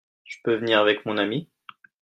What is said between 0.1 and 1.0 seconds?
Je peux venir